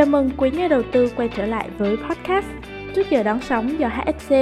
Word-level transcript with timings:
Chào 0.00 0.06
mừng 0.06 0.30
quý 0.36 0.50
nhà 0.50 0.68
đầu 0.68 0.82
tư 0.92 1.12
quay 1.16 1.28
trở 1.28 1.46
lại 1.46 1.70
với 1.78 1.96
podcast 1.96 2.46
Trước 2.94 3.10
giờ 3.10 3.22
đón 3.22 3.40
sóng 3.48 3.78
do 3.80 3.88
HSC, 3.88 4.34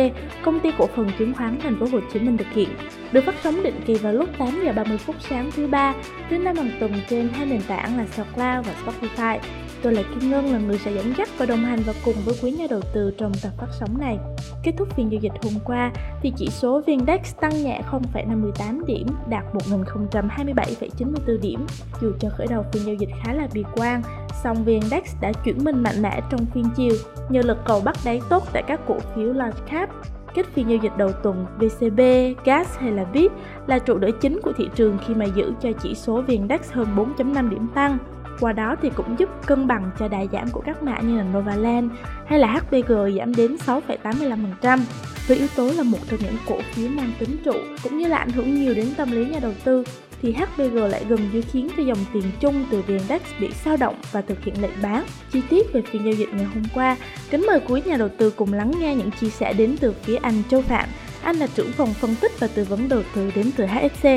công 0.42 0.60
ty 0.60 0.70
cổ 0.78 0.86
phần 0.86 1.10
chứng 1.18 1.34
khoán 1.34 1.58
Thành 1.62 1.76
phố 1.80 1.86
Hồ 1.92 1.98
Chí 2.12 2.20
Minh 2.20 2.36
thực 2.36 2.46
hiện, 2.52 2.68
được 3.12 3.24
phát 3.24 3.34
sóng 3.42 3.62
định 3.62 3.80
kỳ 3.86 3.94
vào 3.94 4.12
lúc 4.12 4.28
8 4.38 4.62
giờ 4.64 4.72
30 4.72 4.98
phút 4.98 5.16
sáng 5.20 5.50
thứ 5.56 5.66
ba, 5.66 5.94
thứ 6.30 6.38
năm 6.38 6.56
hàng 6.56 6.70
tuần 6.80 6.92
trên 7.10 7.28
hai 7.28 7.46
nền 7.46 7.62
tảng 7.68 7.96
là 7.98 8.06
SoundCloud 8.06 8.66
và 8.66 8.74
Spotify. 8.84 9.38
Tôi 9.82 9.94
là 9.94 10.02
Kim 10.02 10.30
Ngân 10.30 10.52
là 10.52 10.58
người 10.58 10.78
sẽ 10.78 10.92
dẫn 10.92 11.12
dắt 11.18 11.28
và 11.38 11.46
đồng 11.46 11.64
hành 11.64 11.78
và 11.86 11.92
cùng 12.04 12.14
với 12.24 12.34
quý 12.42 12.50
nhà 12.50 12.66
đầu 12.70 12.80
tư 12.94 13.12
trong 13.18 13.32
tập 13.42 13.52
phát 13.58 13.66
sóng 13.80 13.98
này. 13.98 14.18
Kết 14.62 14.72
thúc 14.78 14.88
phiên 14.96 15.12
giao 15.12 15.20
dịch 15.20 15.32
hôm 15.42 15.52
qua 15.64 15.92
thì 16.22 16.32
chỉ 16.36 16.48
số 16.50 16.80
VN-Index 16.80 17.18
tăng 17.40 17.62
nhẹ 17.62 17.82
0,58 17.90 18.84
điểm, 18.84 19.06
đạt 19.28 19.44
1027,94 19.54 21.40
điểm. 21.40 21.66
Dù 22.00 22.12
cho 22.20 22.28
khởi 22.38 22.46
đầu 22.46 22.64
phiên 22.72 22.86
giao 22.86 22.94
dịch 22.94 23.10
khá 23.24 23.32
là 23.32 23.48
bi 23.54 23.64
quan, 23.76 24.02
song 24.44 24.64
VN-Index 24.64 25.02
đã 25.20 25.32
chuyển 25.44 25.64
mình 25.64 25.82
mạnh 25.82 26.02
mẽ 26.02 26.20
trong 26.30 26.46
phiên 26.54 26.64
chiều 26.76 26.94
nhờ 27.28 27.40
lực 27.44 27.58
cầu 27.66 27.80
bắt 27.80 27.96
đáy 28.04 28.20
tốt 28.28 28.44
tại 28.52 28.62
các 28.66 28.80
cổ 28.86 28.98
phiếu 29.14 29.32
large 29.32 29.60
cap 29.70 29.90
kết 30.34 30.46
phiên 30.54 30.68
giao 30.70 30.78
dịch 30.82 30.92
đầu 30.96 31.12
tuần, 31.12 31.46
VCB, 31.58 32.00
GAS 32.44 32.78
hay 32.78 32.92
là 32.92 33.04
VIP 33.04 33.32
là 33.66 33.78
trụ 33.78 33.98
đỡ 33.98 34.10
chính 34.20 34.40
của 34.42 34.52
thị 34.56 34.68
trường 34.74 34.98
khi 35.06 35.14
mà 35.14 35.24
giữ 35.24 35.52
cho 35.62 35.68
chỉ 35.82 35.94
số 35.94 36.22
VN-Index 36.22 36.58
hơn 36.72 36.86
4.5 37.18 37.50
điểm 37.50 37.68
tăng. 37.74 37.98
Qua 38.40 38.52
đó 38.52 38.76
thì 38.82 38.90
cũng 38.94 39.18
giúp 39.18 39.28
cân 39.46 39.66
bằng 39.66 39.90
cho 39.98 40.08
đà 40.08 40.24
giảm 40.32 40.50
của 40.50 40.60
các 40.66 40.82
mã 40.82 41.00
như 41.00 41.16
là 41.16 41.22
Novaland 41.22 41.92
hay 42.26 42.38
là 42.38 42.46
HPG 42.46 42.92
giảm 43.18 43.34
đến 43.34 43.56
6,85%. 43.66 44.78
Với 45.26 45.36
yếu 45.36 45.48
tố 45.56 45.70
là 45.70 45.82
một 45.82 45.98
trong 46.10 46.20
những 46.22 46.36
cổ 46.46 46.58
phiếu 46.72 46.88
mang 46.88 47.12
tính 47.18 47.36
trụ 47.44 47.54
cũng 47.82 47.98
như 47.98 48.08
là 48.08 48.16
ảnh 48.16 48.30
hưởng 48.30 48.54
nhiều 48.54 48.74
đến 48.74 48.88
tâm 48.96 49.10
lý 49.10 49.26
nhà 49.26 49.38
đầu 49.42 49.52
tư 49.64 49.84
thì 50.22 50.32
HPG 50.32 50.76
lại 50.76 51.04
gần 51.08 51.20
như 51.32 51.42
khiến 51.52 51.68
cho 51.76 51.82
dòng 51.82 51.98
tiền 52.12 52.22
chung 52.40 52.64
từ 52.70 52.82
VNDAX 52.82 53.22
bị 53.40 53.48
sao 53.64 53.76
động 53.76 53.94
và 54.12 54.20
thực 54.20 54.44
hiện 54.44 54.62
lệnh 54.62 54.82
bán. 54.82 55.04
Chi 55.32 55.42
tiết 55.50 55.72
về 55.72 55.82
phiên 55.82 56.04
giao 56.04 56.12
dịch 56.12 56.28
ngày 56.32 56.44
hôm 56.44 56.62
qua, 56.74 56.96
kính 57.30 57.46
mời 57.46 57.60
quý 57.68 57.82
nhà 57.84 57.96
đầu 57.96 58.08
tư 58.18 58.30
cùng 58.30 58.52
lắng 58.52 58.72
nghe 58.80 58.94
những 58.94 59.10
chia 59.10 59.30
sẻ 59.30 59.52
đến 59.52 59.76
từ 59.80 59.94
phía 60.02 60.16
anh 60.16 60.42
Châu 60.50 60.62
Phạm. 60.62 60.88
Anh 61.22 61.36
là 61.36 61.46
trưởng 61.54 61.72
phòng 61.72 61.94
phân 61.94 62.14
tích 62.20 62.32
và 62.40 62.46
tư 62.46 62.64
vấn 62.64 62.88
đầu 62.88 63.02
tư 63.14 63.30
đến 63.34 63.50
từ 63.56 63.66
HSC. 63.66 64.08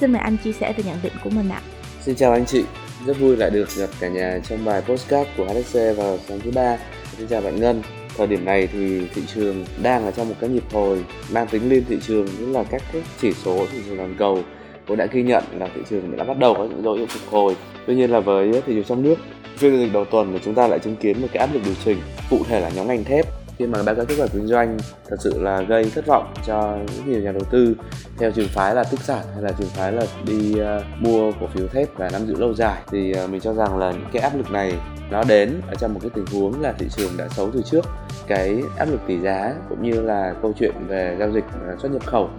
Xin 0.00 0.12
mời 0.12 0.20
anh 0.22 0.36
chia 0.44 0.52
sẻ 0.52 0.72
về 0.72 0.84
nhận 0.86 0.96
định 1.02 1.12
của 1.24 1.30
mình 1.30 1.48
ạ. 1.48 1.60
Xin 2.00 2.14
chào 2.14 2.32
anh 2.32 2.46
chị, 2.46 2.64
rất 3.04 3.18
vui 3.20 3.36
lại 3.36 3.50
được 3.50 3.76
gặp 3.76 3.90
cả 4.00 4.08
nhà 4.08 4.40
trong 4.48 4.64
bài 4.64 4.82
postcard 4.82 5.30
của 5.36 5.44
HSC 5.44 5.78
vào 5.96 6.18
sáng 6.28 6.40
thứ 6.40 6.50
ba. 6.50 6.78
Xin 7.18 7.28
chào 7.28 7.40
bạn 7.40 7.60
Ngân. 7.60 7.82
Thời 8.16 8.26
điểm 8.26 8.44
này 8.44 8.68
thì 8.72 9.00
thị 9.14 9.22
trường 9.34 9.64
đang 9.82 10.04
ở 10.04 10.10
trong 10.10 10.28
một 10.28 10.34
cái 10.40 10.50
nhịp 10.50 10.64
hồi 10.72 11.04
mang 11.32 11.46
tính 11.46 11.68
liên 11.68 11.84
thị 11.88 11.98
trường, 12.06 12.28
tức 12.40 12.46
là 12.52 12.64
các 12.64 12.82
cái 12.92 13.02
chỉ 13.20 13.32
số 13.32 13.66
thị 13.72 13.78
trường 13.86 13.96
toàn 13.96 14.14
cầu 14.18 14.42
cũng 14.86 14.96
đã 14.96 15.06
ghi 15.12 15.22
nhận 15.22 15.44
là 15.58 15.68
thị 15.74 15.80
trường 15.90 16.16
đã 16.16 16.24
bắt 16.24 16.38
đầu 16.38 16.54
có 16.54 16.64
những 16.64 16.82
dấu 16.82 16.94
hiệu 16.94 17.06
phục 17.06 17.32
hồi. 17.32 17.56
Tuy 17.86 17.94
nhiên 17.94 18.10
là 18.10 18.20
với 18.20 18.52
thị 18.52 18.74
trường 18.74 18.84
trong 18.84 19.02
nước, 19.02 19.16
phiên 19.56 19.70
giao 19.72 19.80
dịch 19.80 19.92
đầu 19.92 20.04
tuần 20.04 20.32
thì 20.32 20.38
chúng 20.44 20.54
ta 20.54 20.68
lại 20.68 20.78
chứng 20.78 20.96
kiến 20.96 21.22
một 21.22 21.28
cái 21.32 21.40
áp 21.40 21.54
lực 21.54 21.60
điều 21.64 21.74
chỉnh, 21.84 21.98
cụ 22.30 22.38
thể 22.48 22.60
là 22.60 22.70
nhóm 22.76 22.88
ngành 22.88 23.04
thép 23.04 23.26
khi 23.58 23.66
mà 23.66 23.82
báo 23.82 23.94
cáo 23.94 24.04
kết 24.04 24.14
quả 24.18 24.26
kinh 24.32 24.46
doanh 24.46 24.78
thật 25.08 25.16
sự 25.20 25.42
là 25.42 25.62
gây 25.62 25.90
thất 25.94 26.06
vọng 26.06 26.34
cho 26.46 26.78
rất 26.96 27.06
nhiều 27.06 27.20
nhà 27.20 27.32
đầu 27.32 27.42
tư. 27.50 27.74
Theo 28.18 28.30
trường 28.30 28.48
phái 28.48 28.74
là 28.74 28.84
tích 28.84 29.00
sản 29.00 29.24
hay 29.34 29.42
là 29.42 29.52
trường 29.58 29.68
phái 29.68 29.92
là 29.92 30.06
đi 30.26 30.54
uh, 30.60 30.82
mua 31.00 31.32
cổ 31.40 31.46
phiếu 31.46 31.66
thép 31.66 31.88
và 31.96 32.10
nắm 32.12 32.26
giữ 32.26 32.34
lâu 32.36 32.54
dài 32.54 32.82
thì 32.90 33.14
uh, 33.24 33.30
mình 33.30 33.40
cho 33.40 33.54
rằng 33.54 33.78
là 33.78 33.90
những 33.90 34.08
cái 34.12 34.22
áp 34.22 34.36
lực 34.36 34.50
này 34.50 34.72
nó 35.10 35.24
đến 35.24 35.60
ở 35.68 35.74
trong 35.74 35.94
một 35.94 36.00
cái 36.02 36.10
tình 36.14 36.26
huống 36.32 36.62
là 36.62 36.72
thị 36.72 36.86
trường 36.96 37.16
đã 37.16 37.28
xấu 37.28 37.50
từ 37.50 37.62
trước. 37.62 37.84
Cái 38.26 38.62
áp 38.76 38.88
lực 38.90 39.00
tỷ 39.06 39.18
giá 39.18 39.54
cũng 39.68 39.82
như 39.82 40.00
là 40.00 40.34
câu 40.42 40.52
chuyện 40.58 40.72
về 40.88 41.16
giao 41.18 41.30
dịch 41.30 41.44
ờ, 41.66 41.76
xuất 41.78 41.92
nhập 41.92 42.06
khẩu 42.06 42.30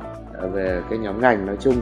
về 0.53 0.81
cái 0.89 0.99
nhóm 0.99 1.21
ngành 1.21 1.45
nói 1.45 1.55
chung, 1.59 1.75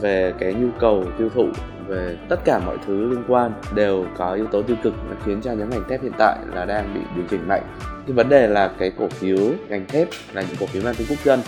về 0.00 0.32
cái 0.38 0.54
nhu 0.54 0.68
cầu 0.80 1.04
tiêu 1.18 1.28
thụ, 1.34 1.46
về 1.86 2.16
tất 2.28 2.36
cả 2.44 2.60
mọi 2.66 2.76
thứ 2.86 3.10
liên 3.10 3.24
quan 3.28 3.52
đều 3.74 4.06
có 4.16 4.32
yếu 4.32 4.46
tố 4.46 4.62
tiêu 4.62 4.76
cực 4.82 4.94
nó 5.10 5.16
khiến 5.24 5.40
cho 5.42 5.52
nhóm 5.52 5.70
ngành 5.70 5.88
thép 5.88 6.02
hiện 6.02 6.12
tại 6.18 6.38
là 6.54 6.64
đang 6.64 6.94
bị 6.94 7.00
điều 7.16 7.24
chỉnh 7.30 7.48
mạnh. 7.48 7.62
Cái 8.06 8.14
vấn 8.14 8.28
đề 8.28 8.46
là 8.46 8.70
cái 8.78 8.92
cổ 8.98 9.08
phiếu 9.08 9.38
ngành 9.68 9.86
thép 9.86 10.08
là 10.32 10.42
những 10.42 10.56
cổ 10.60 10.66
phiếu 10.66 10.82
mang 10.82 10.94
tính 10.94 11.06
quốc 11.10 11.24
dân 11.24 11.40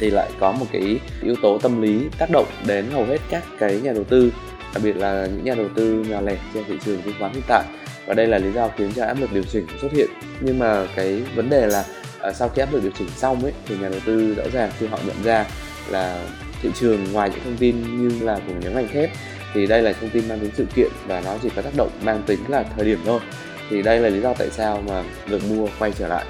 thì 0.00 0.10
lại 0.10 0.30
có 0.40 0.52
một 0.52 0.66
cái 0.72 1.00
yếu 1.22 1.34
tố 1.42 1.58
tâm 1.58 1.82
lý 1.82 2.08
tác 2.18 2.30
động 2.32 2.46
đến 2.66 2.86
hầu 2.92 3.04
hết 3.04 3.18
các 3.30 3.42
cái 3.58 3.80
nhà 3.80 3.92
đầu 3.92 4.04
tư, 4.04 4.32
đặc 4.74 4.82
biệt 4.84 4.96
là 4.96 5.26
những 5.26 5.44
nhà 5.44 5.54
đầu 5.54 5.66
tư 5.74 6.04
nhỏ 6.08 6.20
lẻ 6.20 6.36
trên 6.54 6.64
thị 6.68 6.78
trường 6.84 7.02
chứng 7.02 7.14
khoán 7.18 7.32
hiện 7.32 7.42
tại. 7.48 7.64
Và 8.06 8.14
đây 8.14 8.26
là 8.26 8.38
lý 8.38 8.52
do 8.52 8.68
khiến 8.76 8.90
cho 8.96 9.04
áp 9.04 9.16
lực 9.20 9.32
điều 9.32 9.42
chỉnh 9.42 9.66
xuất 9.80 9.92
hiện. 9.92 10.08
Nhưng 10.40 10.58
mà 10.58 10.86
cái 10.96 11.22
vấn 11.34 11.50
đề 11.50 11.66
là 11.66 11.84
à, 12.20 12.32
sau 12.32 12.48
khi 12.48 12.60
áp 12.60 12.72
lực 12.72 12.82
điều 12.82 12.92
chỉnh 12.98 13.08
xong 13.08 13.42
ấy, 13.42 13.52
thì 13.66 13.76
nhà 13.78 13.88
đầu 13.88 14.00
tư 14.06 14.34
rõ 14.34 14.44
ràng 14.52 14.70
khi 14.78 14.86
họ 14.86 14.98
nhận 15.06 15.16
ra 15.24 15.46
là 15.90 16.22
thị 16.62 16.70
trường 16.74 17.12
ngoài 17.12 17.30
những 17.30 17.40
thông 17.44 17.56
tin 17.56 17.76
như 18.08 18.24
là 18.24 18.40
của 18.46 18.52
nhóm 18.60 18.74
ngành 18.74 18.88
thép, 18.88 19.10
thì 19.54 19.66
đây 19.66 19.82
là 19.82 19.92
thông 19.92 20.10
tin 20.10 20.28
mang 20.28 20.38
tính 20.38 20.50
sự 20.54 20.66
kiện 20.74 20.88
và 21.06 21.20
nó 21.20 21.36
chỉ 21.42 21.48
có 21.56 21.62
tác 21.62 21.72
động 21.76 21.90
mang 22.02 22.22
tính 22.26 22.38
là 22.48 22.64
thời 22.76 22.84
điểm 22.84 22.98
thôi. 23.04 23.20
Thì 23.70 23.82
đây 23.82 23.98
là 23.98 24.08
lý 24.08 24.20
do 24.20 24.34
tại 24.34 24.50
sao 24.50 24.82
mà 24.88 25.02
lượng 25.26 25.42
mua 25.48 25.68
quay 25.78 25.92
trở 25.92 26.08
lại 26.08 26.24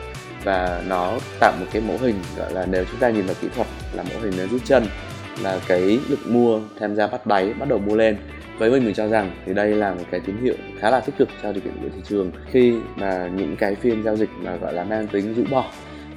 và 0.45 0.83
nó 0.89 1.19
tạo 1.41 1.53
một 1.61 1.67
cái 1.73 1.83
mẫu 1.83 1.99
hình, 1.99 2.15
gọi 2.37 2.53
là 2.53 2.67
nếu 2.71 2.85
chúng 2.85 3.01
ta 3.01 3.11
nhìn 3.11 3.27
vào 3.27 3.37
kỹ 3.41 3.49
thuật 3.55 3.67
là 3.93 4.03
mẫu 4.03 4.21
hình 4.23 4.33
nó 4.39 4.45
rút 4.51 4.61
chân, 4.65 4.87
là 5.43 5.61
cái 5.69 5.99
lực 6.09 6.27
mua 6.27 6.61
tham 6.81 6.97
gia 6.97 7.07
bắt 7.07 7.27
đáy 7.27 7.53
bắt 7.53 7.69
đầu 7.69 7.79
mua 7.79 7.97
lên. 7.97 8.17
Với 8.59 8.71
mình 8.71 8.85
mình 8.85 8.95
cho 8.95 9.09
rằng 9.09 9.31
thì 9.47 9.55
đây 9.55 9.75
là 9.75 9.95
một 9.95 10.05
cái 10.11 10.21
tín 10.21 10.37
hiệu 10.43 10.55
khá 10.81 10.91
là 10.91 11.01
tích 11.01 11.15
cực 11.19 11.29
cho 11.43 11.53
điều 11.53 11.61
kiện 11.61 11.73
của 11.83 11.89
thị 11.97 12.01
trường. 12.09 12.33
Khi 12.51 12.75
mà 12.97 13.31
những 13.37 13.57
cái 13.57 13.75
phiên 13.75 14.03
giao 14.03 14.17
dịch 14.17 14.31
mà, 14.43 14.57
gọi 14.57 14.73
là, 14.73 14.85
mang 14.85 15.07
tính 15.07 15.35
rũ 15.35 15.43
bỏ 15.51 15.71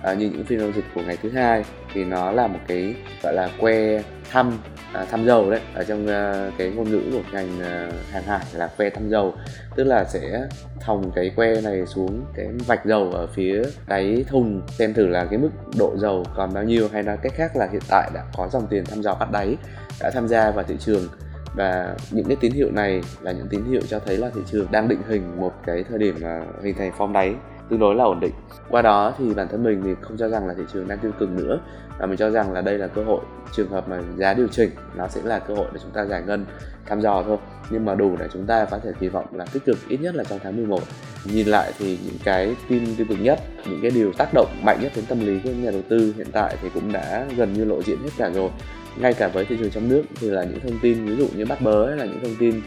à, 0.04 0.14
như 0.14 0.30
những 0.30 0.46
phiên 0.46 0.60
giao 0.60 0.72
dịch 0.72 0.86
của 0.96 1.02
ngày 1.02 1.18
thứ 1.24 1.30
hai 1.30 1.64
thì 1.94 2.06
nó 2.06 2.32
là 2.32 2.48
một 2.48 2.60
cái 2.68 2.96
gọi 3.24 3.34
là 3.34 3.50
que 3.60 4.04
thăm 4.32 4.52
à, 4.94 5.06
thăm 5.06 5.26
dầu 5.26 5.52
đấy. 5.52 5.60
Ở 5.74 5.84
trong 5.84 6.08
à, 6.08 6.52
cái 6.58 6.70
ngôn 6.70 6.90
ngữ 6.90 7.02
của 7.12 7.22
ngành 7.32 7.62
à, 7.62 7.92
hàng 8.12 8.24
hải 8.24 8.46
là 8.54 8.68
que 8.68 8.90
thăm 8.90 9.10
dầu. 9.10 9.34
Tức 9.76 9.84
là 9.84 10.04
sẽ 10.04 10.48
thòng 10.80 11.12
cái 11.16 11.32
que 11.36 11.62
này 11.62 11.86
xuống 11.86 12.26
cái 12.36 12.48
vạch 12.68 12.86
dầu 12.86 13.12
ở 13.12 13.28
phía 13.28 13.64
đáy 13.88 14.26
thùng 14.28 14.62
xem 14.68 14.94
thử 14.94 15.08
là 15.08 15.26
cái 15.26 15.40
mức 15.40 15.50
độ 15.78 15.96
dầu 15.98 16.26
còn 16.36 16.54
bao 16.54 16.64
nhiêu 16.64 16.90
hay 16.94 17.04
nói 17.04 17.18
cách 17.22 17.34
khác 17.36 17.56
là 17.56 17.68
hiện 17.72 17.82
tại 17.90 18.12
đã 18.14 18.24
có 18.38 18.50
dòng 18.52 18.68
tiền 18.68 18.84
thăm 18.86 19.02
dò 19.02 19.16
bắt 19.16 19.32
đáy 19.32 19.56
đã 20.00 20.12
tham 20.14 20.28
gia 20.28 20.52
vào 20.52 20.64
thị 20.64 20.76
trường. 20.80 21.08
Và 21.56 21.96
những 22.12 22.26
cái 22.26 22.38
tín 22.42 22.52
hiệu 22.52 22.72
này 22.72 23.02
là 23.22 23.32
những 23.32 23.48
tín 23.50 23.64
hiệu 23.72 23.82
cho 23.88 24.00
thấy 24.00 24.18
là 24.18 24.30
thị 24.36 24.42
trường 24.52 24.68
đang 24.72 24.88
định 24.88 25.02
hình 25.10 25.42
một 25.42 25.54
cái 25.66 25.84
thời 25.90 26.00
điểm 26.00 26.16
à, 26.24 26.42
hình 26.64 26.76
thành 26.78 26.92
form 26.98 27.12
đáy 27.12 27.34
tương 27.72 27.80
đối 27.80 27.96
là 27.96 28.04
ổn 28.04 28.20
định. 28.20 28.34
Qua 28.70 28.82
đó 28.82 29.14
thì 29.18 29.34
bản 29.34 29.48
thân 29.48 29.64
mình 29.64 29.82
thì 29.84 29.90
không 30.02 30.18
cho 30.18 30.30
rằng 30.30 30.48
là 30.48 30.54
thị 30.58 30.64
trường 30.74 30.88
đang 30.88 31.00
tiêu 31.00 31.12
cực 31.20 31.30
nữa 31.30 31.60
và 32.00 32.06
mình 32.06 32.18
cho 32.18 32.30
rằng 32.30 32.54
là 32.54 32.62
đây 32.62 32.78
là 32.78 32.88
cơ 32.88 33.04
hội 33.04 33.20
trường 33.56 33.70
hợp 33.70 33.90
mà 33.90 34.02
giá 34.18 34.34
điều 34.34 34.48
chỉnh 34.48 34.70
nó 34.96 35.08
sẽ 35.08 35.22
là 35.24 35.40
cơ 35.40 35.54
hội 35.54 35.66
để 35.74 35.80
chúng 35.84 35.92
ta 35.92 36.06
giải 36.06 36.24
ngân 36.28 36.46
thăm 36.86 37.02
dò 37.02 37.24
thôi. 37.28 37.38
Nhưng 37.70 37.86
mà 37.86 37.96
đủ 37.96 38.16
để 38.20 38.28
chúng 38.34 38.46
ta 38.46 38.66
có 38.66 38.80
thể 38.84 38.92
kỳ 39.00 39.08
vọng 39.08 39.26
là 39.32 39.46
tích 39.54 39.66
cực 39.66 39.78
ít 39.88 39.98
nhất 40.02 40.16
là 40.16 40.24
trong 40.24 40.40
tháng 40.44 40.56
11 40.56 40.80
nhìn 41.26 41.48
lại 41.48 41.74
thì 41.80 42.00
những 42.06 42.18
cái 42.24 42.56
tin 42.70 42.96
tiêu 42.96 43.06
cực 43.10 43.18
nhất 43.22 43.40
những 43.70 43.80
cái 43.82 43.92
điều 43.92 44.14
tác 44.14 44.30
động 44.34 44.50
mạnh 44.64 44.80
nhất 44.82 44.92
đến 44.96 45.06
tâm 45.06 45.20
lý 45.20 45.40
của 45.44 45.50
nhà 45.50 45.72
đầu 45.72 45.82
tư 45.90 46.14
hiện 46.18 46.28
tại 46.32 46.58
thì 46.62 46.70
cũng 46.74 46.92
đã 46.92 47.26
gần 47.38 47.54
như 47.54 47.66
lộ 47.66 47.84
diện 47.84 47.98
hết 48.04 48.10
cả 48.18 48.30
rồi. 48.30 48.50
Ngay 48.98 49.14
cả 49.14 49.28
với 49.28 49.46
thị 49.46 49.56
trường 49.60 49.72
trong 49.72 49.90
nước 49.90 50.04
thì 50.20 50.30
là 50.30 50.44
những 50.44 50.60
thông 50.60 50.80
tin 50.82 51.06
ví 51.06 51.16
dụ 51.16 51.28
như 51.36 51.46
bắt 51.46 51.62
bớ 51.62 51.88
hay 51.88 51.98
là 51.98 52.06
những 52.06 52.20
thông 52.24 52.36
tin 52.40 52.62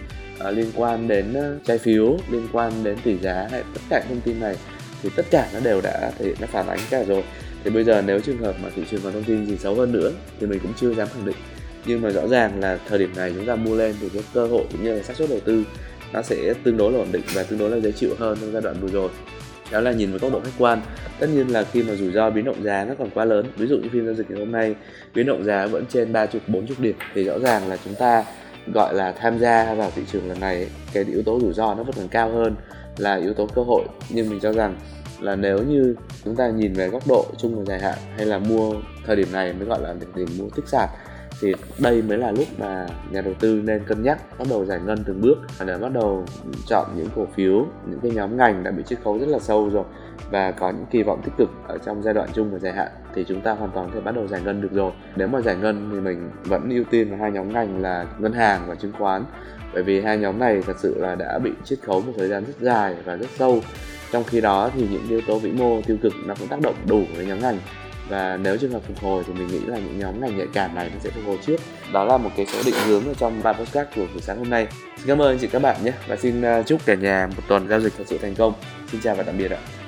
uh, 0.49 0.57
liên 0.57 0.71
quan 0.77 1.09
đến 1.09 1.35
uh, 1.39 1.65
trái 1.65 1.79
phiếu 1.79 2.17
liên 2.31 2.49
quan 2.53 2.73
đến 2.83 2.97
tỷ 3.05 3.19
giá 3.19 3.49
hay 3.51 3.63
tất 3.75 3.81
cả 3.91 4.03
thông 4.09 4.21
tin 4.21 4.41
này 4.41 4.57
thì 5.05 5.11
tất 5.17 5.27
cả 5.31 5.49
nó 5.55 5.61
đều 5.61 5.81
đã 5.81 6.11
thể 6.19 6.25
hiện, 6.25 6.37
nó 6.41 6.47
phản 6.47 6.67
ánh 6.67 6.79
cả 6.91 7.05
rồi. 7.05 7.25
Thì 7.65 7.71
bây 7.71 7.85
giờ 7.85 8.03
nếu 8.07 8.21
trường 8.21 8.39
hợp 8.39 8.55
mà 8.63 8.69
thị 8.77 8.83
trường 8.91 9.01
còn 9.05 9.13
thông 9.13 9.25
tin 9.25 9.47
gì 9.47 9.57
xấu 9.57 9.75
hơn 9.75 9.93
nữa 9.93 10.11
thì 10.41 10.47
mình 10.47 10.59
cũng 10.63 10.73
chưa 10.81 10.95
dám 10.95 11.09
khẳng 11.15 11.25
định. 11.25 11.37
Nhưng 11.87 12.03
mà 12.03 12.11
rõ 12.11 12.29
ràng 12.29 12.61
là 12.61 12.79
thời 12.89 12.99
điểm 12.99 13.13
này 13.17 13.33
chúng 13.37 13.47
ta 13.47 13.57
mua 13.57 13.77
lên 13.77 13.95
thì 14.01 14.09
cái 14.09 14.23
cơ 14.35 14.47
hội 14.47 14.65
cũng 14.73 14.85
như 14.85 14.95
là 14.95 15.03
xác 15.03 15.17
suất 15.17 15.31
đầu 15.31 15.41
tư 15.45 15.65
nó 16.13 16.23
sẽ 16.23 16.55
tương 16.65 16.77
đối 16.77 16.93
là 16.93 16.99
ổn 16.99 17.09
định 17.13 17.23
và 17.35 17.43
tương 17.43 17.59
đối 17.59 17.71
là 17.71 17.77
dễ 17.77 17.93
chịu 17.93 18.11
hơn 18.19 18.39
trong 18.41 18.53
giai 18.53 18.63
đoạn 18.63 18.77
vừa 18.81 18.89
rồi. 18.89 19.09
Đó 19.73 19.81
là 19.81 19.93
nhìn 19.93 20.11
với 20.11 20.19
góc 20.19 20.33
độ 20.33 20.41
khách 20.41 20.51
quan. 20.59 20.81
Tất 21.19 21.27
nhiên 21.35 21.49
là 21.49 21.65
khi 21.73 21.83
mà 21.83 21.95
rủi 21.95 22.13
ro 22.13 22.31
biến 22.31 22.45
động 22.45 22.63
giá 22.63 22.85
nó 22.85 22.95
còn 22.99 23.11
quá 23.11 23.25
lớn, 23.25 23.47
ví 23.57 23.67
dụ 23.67 23.77
như 23.77 23.89
phiên 23.93 24.05
giao 24.05 24.15
dịch 24.15 24.31
ngày 24.31 24.39
hôm 24.39 24.53
nay, 24.53 24.75
biến 25.15 25.27
động 25.27 25.45
giá 25.45 25.67
vẫn 25.67 25.85
trên 25.89 26.13
ba 26.13 26.27
chục, 26.27 26.43
bốn 26.49 26.67
chục 26.67 26.81
điểm 26.81 26.97
thì 27.15 27.25
rõ 27.25 27.39
ràng 27.39 27.69
là 27.69 27.77
chúng 27.85 27.95
ta 27.95 28.25
gọi 28.75 28.95
là 28.95 29.13
tham 29.13 29.39
gia 29.39 29.75
vào 29.75 29.93
thị 29.97 30.03
trường 30.13 30.29
lần 30.29 30.41
này, 30.41 30.67
cái 30.93 31.05
yếu 31.05 31.23
tố 31.23 31.41
rủi 31.41 31.53
ro 31.53 31.75
nó 31.75 31.83
vẫn 31.83 31.95
còn 31.97 32.09
cao 32.09 32.31
hơn 32.33 32.55
là 32.99 33.15
yếu 33.15 33.35
tố 33.35 33.47
cơ 33.55 33.63
hội. 33.63 33.85
Nhưng 34.11 34.31
mình 34.31 34.41
cho 34.41 34.53
rằng 34.53 34.77
là 35.21 35.37
nếu 35.37 35.59
như 35.59 35.95
chúng 36.25 36.37
ta 36.37 36.49
nhìn 36.49 36.73
về 36.73 36.89
góc 36.89 37.03
độ 37.09 37.27
chung 37.39 37.57
và 37.57 37.65
dài 37.65 37.81
hạn 37.81 37.99
hay 38.17 38.27
là 38.27 38.39
mua 38.39 38.75
thời 39.07 39.17
điểm 39.17 39.29
này 39.33 39.53
mới 39.53 39.67
gọi 39.67 39.83
là 39.83 39.95
thời 40.15 40.25
điểm 40.25 40.39
mua 40.39 40.49
tích 40.57 40.69
sản, 40.69 40.89
thì 41.41 41.53
đây 41.79 42.03
mới 42.03 42.19
là 42.19 42.33
lúc 42.33 42.47
mà 42.59 42.87
nhà 43.11 43.21
đầu 43.21 43.35
tư 43.41 43.61
nên 43.65 43.85
cân 43.85 44.03
nhắc, 44.03 44.39
bắt 44.39 44.47
đầu 44.51 44.65
giải 44.65 44.81
ngân 44.87 45.05
từng 45.07 45.21
bước 45.21 45.39
để 45.67 45.79
bắt 45.79 45.93
đầu 45.93 46.25
chọn 46.67 46.87
những 46.97 47.09
cổ 47.17 47.27
phiếu, 47.35 47.67
những 47.91 48.01
cái 48.03 48.11
nhóm 48.11 48.37
ngành 48.37 48.65
đã 48.65 48.71
bị 48.71 48.83
chiết 48.87 48.99
khấu 49.05 49.19
rất 49.19 49.29
là 49.29 49.39
sâu 49.39 49.71
rồi 49.71 49.85
và 50.31 50.51
có 50.51 50.71
những 50.71 50.87
kỳ 50.91 51.03
vọng 51.03 51.21
tích 51.25 51.33
cực 51.39 51.51
ở 51.69 51.79
trong 51.79 52.03
giai 52.03 52.15
đoạn 52.15 52.29
chung 52.33 52.51
và 52.51 52.59
dài 52.59 52.73
hạn 52.73 52.89
thì 53.15 53.25
chúng 53.29 53.41
ta 53.41 53.53
hoàn 53.53 53.71
toàn 53.75 53.87
có 53.87 53.95
thể 53.95 54.01
bắt 54.01 54.15
đầu 54.15 54.27
giải 54.27 54.41
ngân 54.45 54.61
được 54.61 54.73
rồi. 54.73 54.93
Nếu 55.17 55.29
mà 55.29 55.41
giải 55.41 55.57
ngân 55.57 55.91
thì 55.93 56.01
mình 56.01 56.31
vẫn 56.45 56.71
ưu 56.71 56.85
tiên 56.85 57.11
vào 57.11 57.19
hai 57.19 57.33
nhóm 57.33 57.53
ngành 57.53 57.83
là 57.83 58.07
ngân 58.19 58.33
hàng 58.33 58.63
và 58.67 58.75
chứng 58.75 58.93
khoán. 58.93 59.25
Bởi 59.75 59.83
vì 59.83 60.01
hai 60.01 60.19
nhóm 60.19 60.39
này 60.39 60.63
thật 60.67 60.77
sự 60.79 60.95
là 60.99 61.15
đã 61.15 61.39
bị 61.39 61.51
chiết 61.65 61.79
khấu 61.83 62.01
một 62.01 62.13
thời 62.17 62.29
gian 62.29 62.45
rất 62.45 62.55
dài 62.61 62.97
và 63.05 63.17
rất 63.17 63.31
sâu. 63.39 63.61
Trong 64.13 64.25
khi 64.25 64.41
đó 64.41 64.71
thì 64.75 64.89
những 64.91 65.09
yếu 65.09 65.21
tố 65.27 65.39
vĩ 65.39 65.53
mô 65.53 65.81
tiêu 65.87 65.97
cực 66.03 66.13
nó 66.27 66.35
cũng 66.39 66.49
tác 66.49 66.61
động 66.61 66.75
đủ 66.89 67.03
với 67.17 67.27
nhóm 67.27 67.41
ngành. 67.41 67.59
Và 68.09 68.37
nếu 68.37 68.57
trường 68.57 68.71
hợp 68.71 68.83
phục 68.89 68.99
hồi 68.99 69.25
thì 69.27 69.33
mình 69.33 69.47
nghĩ 69.47 69.61
là 69.67 69.79
những 69.79 69.99
nhóm 69.99 70.21
ngành 70.21 70.37
nhạy 70.37 70.47
cảm 70.53 70.75
này 70.75 70.91
nó 70.95 70.99
sẽ 71.01 71.11
phục 71.11 71.25
hồi 71.27 71.39
trước. 71.47 71.57
Đó 71.93 72.05
là 72.05 72.17
một 72.17 72.31
cái 72.37 72.47
số 72.47 72.59
định 72.67 72.75
hướng 72.87 73.07
ở 73.07 73.15
trong 73.15 73.43
bài 73.43 73.55
podcast 73.55 73.89
của 73.97 74.07
buổi 74.13 74.21
sáng 74.21 74.39
hôm 74.39 74.51
nay. 74.51 74.67
Xin 74.97 75.07
cảm 75.07 75.19
ơn 75.19 75.29
anh 75.29 75.39
chị 75.39 75.47
các 75.47 75.63
bạn 75.63 75.77
nhé. 75.85 75.93
Và 76.09 76.17
xin 76.17 76.43
ờ, 76.43 76.63
chúc 76.63 76.81
cả 76.87 76.95
nhà 76.95 77.29
một 77.37 77.43
tuần 77.49 77.69
giao 77.69 77.81
dịch 77.81 77.93
thật 77.99 78.05
sự 78.07 78.19
thành 78.19 78.35
công. 78.35 78.53
Xin 78.93 79.01
chào 79.01 79.15
và 79.15 79.23
tạm 79.23 79.39
biệt 79.39 79.51
ạ. 79.51 79.84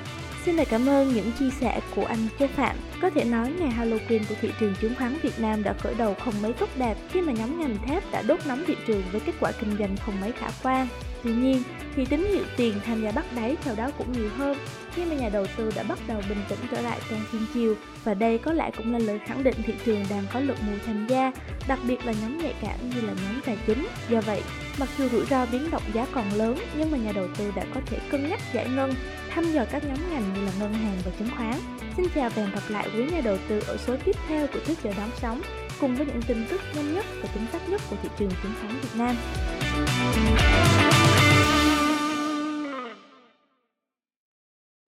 Xin 0.47 0.55
lời 0.55 0.65
cảm 0.65 0.89
ơn 0.89 1.13
những 1.13 1.31
chia 1.39 1.49
sẻ 1.59 1.81
của 1.95 2.05
anh 2.05 2.27
Châu 2.39 2.47
Phạm. 2.47 2.75
Có 3.01 3.09
thể 3.09 3.23
nói 3.23 3.53
ngày 3.59 3.69
Halloween 3.77 4.19
của 4.29 4.35
thị 4.41 4.49
trường 4.59 4.75
chứng 4.81 4.95
khoán 4.95 5.17
Việt 5.21 5.39
Nam 5.39 5.63
đã 5.63 5.73
khởi 5.73 5.95
đầu 5.95 6.13
không 6.13 6.33
mấy 6.41 6.53
tốt 6.53 6.69
đẹp 6.77 6.97
khi 7.09 7.21
mà 7.21 7.33
nhóm 7.33 7.59
ngành 7.59 7.77
thép 7.87 8.03
đã 8.11 8.21
đốt 8.21 8.39
nóng 8.47 8.63
thị 8.67 8.75
trường 8.87 9.03
với 9.11 9.21
kết 9.25 9.33
quả 9.39 9.51
kinh 9.51 9.77
doanh 9.79 9.95
không 10.05 10.21
mấy 10.21 10.31
khả 10.31 10.47
quan. 10.63 10.87
Tuy 11.27 11.33
nhiên, 11.33 11.63
thì 11.95 12.05
tín 12.05 12.25
hiệu 12.33 12.43
tiền 12.57 12.73
tham 12.85 13.01
gia 13.01 13.11
bắt 13.11 13.25
đáy 13.35 13.55
theo 13.63 13.75
đó 13.75 13.91
cũng 13.97 14.11
nhiều 14.11 14.29
hơn 14.37 14.57
khi 14.95 15.05
mà 15.05 15.15
nhà 15.15 15.29
đầu 15.29 15.45
tư 15.57 15.71
đã 15.75 15.83
bắt 15.83 15.99
đầu 16.07 16.21
bình 16.29 16.37
tĩnh 16.49 16.59
trở 16.71 16.81
lại 16.81 16.99
trong 17.09 17.19
phiên 17.31 17.41
chiều 17.53 17.75
và 18.03 18.13
đây 18.13 18.37
có 18.37 18.53
lẽ 18.53 18.71
cũng 18.77 18.93
là 18.93 18.99
lời 18.99 19.19
khẳng 19.27 19.43
định 19.43 19.55
thị 19.63 19.73
trường 19.85 20.05
đang 20.09 20.23
có 20.33 20.39
lượng 20.39 20.57
mua 20.61 20.77
tham 20.85 21.07
gia, 21.07 21.31
đặc 21.67 21.79
biệt 21.87 22.05
là 22.05 22.13
nhóm 22.21 22.37
nhạy 22.37 22.53
cảm 22.61 22.89
như 22.89 23.01
là 23.01 23.13
nhóm 23.13 23.41
tài 23.45 23.57
chính. 23.67 23.87
Do 24.09 24.21
vậy, 24.21 24.41
mặc 24.79 24.89
dù 24.97 25.09
rủi 25.09 25.25
ro 25.25 25.45
biến 25.45 25.71
động 25.71 25.81
giá 25.93 26.05
còn 26.13 26.33
lớn 26.33 26.57
nhưng 26.77 26.91
mà 26.91 26.97
nhà 26.97 27.11
đầu 27.11 27.27
tư 27.37 27.51
đã 27.55 27.63
có 27.73 27.81
thể 27.85 27.97
cân 28.09 28.29
nhắc 28.29 28.39
giải 28.53 28.69
ngân, 28.75 28.93
thăm 29.29 29.51
dò 29.53 29.65
các 29.71 29.83
nhóm 29.83 29.97
ngành 30.11 30.33
như 30.33 30.41
là 30.45 30.51
ngân 30.59 30.73
hàng 30.73 30.97
và 31.05 31.11
chứng 31.19 31.29
khoán. 31.37 31.53
Xin 31.97 32.05
chào 32.15 32.29
và 32.29 32.41
hẹn 32.41 32.51
gặp 32.55 32.63
lại 32.69 32.89
quý 32.95 33.03
nhà 33.11 33.21
đầu 33.21 33.37
tư 33.47 33.59
ở 33.67 33.77
số 33.77 33.95
tiếp 34.05 34.15
theo 34.27 34.47
của 34.47 34.59
Trước 34.67 34.83
giờ 34.83 34.91
đón 34.97 35.09
sóng 35.21 35.41
cùng 35.79 35.95
với 35.95 36.05
những 36.05 36.21
tin 36.21 36.45
tức 36.49 36.61
nhanh 36.75 36.93
nhất 36.93 37.05
và 37.21 37.29
chính 37.33 37.45
xác 37.51 37.69
nhất 37.69 37.81
của 37.89 37.95
thị 38.03 38.09
trường 38.19 38.31
chứng 38.43 38.53
khoán 38.61 38.79
Việt 38.81 38.95
Nam. 38.95 39.15